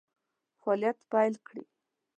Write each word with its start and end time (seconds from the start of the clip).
فعالیت 0.61 0.99
پیل 1.11 1.33
کړي. 1.47 1.63